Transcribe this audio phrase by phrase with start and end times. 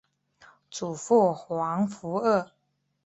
[0.71, 2.49] 祖父黄福二。